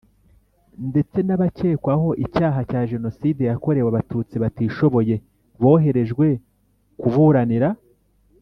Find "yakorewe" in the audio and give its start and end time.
3.51-3.87